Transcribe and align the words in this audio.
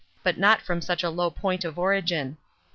but 0.23 0.35
not 0.35 0.63
from 0.63 0.81
such 0.81 1.03
a 1.03 1.11
low 1.11 1.29
point 1.29 1.63
of 1.63 1.77
origin. 1.77 2.35